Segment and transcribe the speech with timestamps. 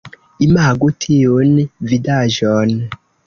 [0.45, 1.53] Imagu tiun
[1.91, 2.75] vidaĵon!